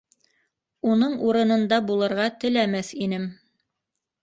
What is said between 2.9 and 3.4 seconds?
инем.